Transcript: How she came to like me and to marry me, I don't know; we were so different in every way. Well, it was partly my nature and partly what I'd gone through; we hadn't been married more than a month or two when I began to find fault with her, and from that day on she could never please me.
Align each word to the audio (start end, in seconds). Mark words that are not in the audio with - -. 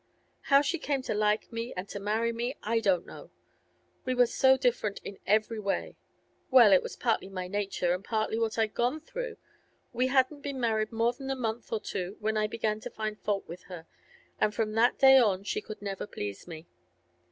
How 0.49 0.61
she 0.63 0.79
came 0.79 1.03
to 1.03 1.13
like 1.13 1.51
me 1.53 1.75
and 1.77 1.87
to 1.89 1.99
marry 1.99 2.33
me, 2.33 2.55
I 2.63 2.79
don't 2.79 3.05
know; 3.05 3.29
we 4.03 4.15
were 4.15 4.25
so 4.25 4.57
different 4.57 4.97
in 5.03 5.19
every 5.27 5.59
way. 5.59 5.95
Well, 6.49 6.71
it 6.73 6.81
was 6.81 6.95
partly 6.95 7.29
my 7.29 7.47
nature 7.47 7.93
and 7.93 8.03
partly 8.03 8.39
what 8.39 8.57
I'd 8.57 8.73
gone 8.73 8.99
through; 9.01 9.37
we 9.93 10.07
hadn't 10.07 10.41
been 10.41 10.59
married 10.59 10.91
more 10.91 11.13
than 11.13 11.29
a 11.29 11.35
month 11.35 11.71
or 11.71 11.79
two 11.79 12.17
when 12.19 12.35
I 12.35 12.47
began 12.47 12.79
to 12.79 12.89
find 12.89 13.19
fault 13.19 13.47
with 13.47 13.65
her, 13.65 13.85
and 14.39 14.55
from 14.55 14.73
that 14.73 14.97
day 14.97 15.19
on 15.19 15.43
she 15.43 15.61
could 15.61 15.83
never 15.83 16.07
please 16.07 16.47
me. 16.47 16.65